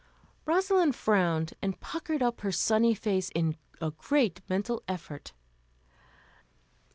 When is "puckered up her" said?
1.79-2.51